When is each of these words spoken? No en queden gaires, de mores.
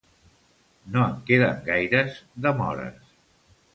No 0.95 1.03
en 1.09 1.13
queden 1.29 1.61
gaires, 1.67 2.17
de 2.47 2.55
mores. 2.63 3.15